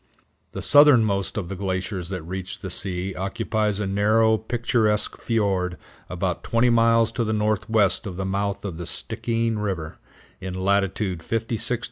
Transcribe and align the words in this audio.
The 0.53 0.63
southernmost 0.63 1.37
of 1.37 1.47
the 1.47 1.55
glaciers 1.55 2.09
that 2.09 2.23
reach 2.23 2.61
the 2.61 2.71
sea 2.71 3.13
occupies 3.13 3.79
a 3.79 3.85
narrow, 3.85 4.35
picturesque 4.35 5.21
fiord 5.21 5.77
about 6.09 6.43
twenty 6.43 6.71
miles 6.71 7.11
to 7.11 7.23
the 7.23 7.33
northwest 7.33 8.07
of 8.07 8.15
the 8.15 8.25
mouth 8.25 8.65
of 8.65 8.77
the 8.77 8.87
Stikeen 8.87 9.59
River, 9.59 9.99
in 10.39 10.55
latitude 10.55 11.19
56° 11.19 11.21
50′. 11.21 11.79